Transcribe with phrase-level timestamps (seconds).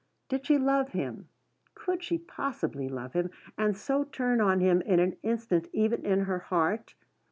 [0.29, 1.29] Did she love him?
[1.75, 6.21] Could she possibly love him, and so turn on him in an instant, even in
[6.21, 6.95] her heart?